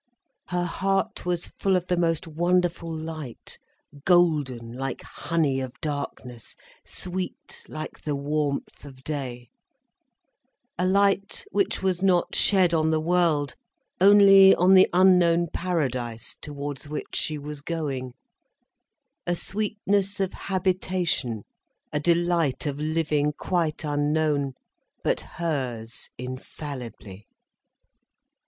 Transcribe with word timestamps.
Her 0.47 0.63
heart 0.65 1.27
was 1.27 1.45
full 1.59 1.75
of 1.75 1.85
the 1.85 1.95
most 1.95 2.25
wonderful 2.27 2.91
light, 2.91 3.59
golden 4.03 4.73
like 4.73 5.03
honey 5.03 5.59
of 5.61 5.79
darkness, 5.79 6.55
sweet 6.83 7.63
like 7.67 8.01
the 8.01 8.15
warmth 8.15 8.83
of 8.83 9.03
day, 9.03 9.51
a 10.75 10.87
light 10.87 11.45
which 11.51 11.83
was 11.83 12.01
not 12.01 12.33
shed 12.35 12.73
on 12.73 12.89
the 12.89 12.99
world, 12.99 13.53
only 13.99 14.55
on 14.55 14.73
the 14.73 14.89
unknown 14.91 15.45
paradise 15.53 16.35
towards 16.41 16.89
which 16.89 17.15
she 17.15 17.37
was 17.37 17.61
going, 17.61 18.15
a 19.27 19.35
sweetness 19.35 20.19
of 20.19 20.33
habitation, 20.33 21.43
a 21.93 21.99
delight 21.99 22.65
of 22.65 22.79
living 22.79 23.33
quite 23.33 23.83
unknown, 23.83 24.53
but 25.03 25.19
hers 25.33 26.09
infallibly. 26.17 27.27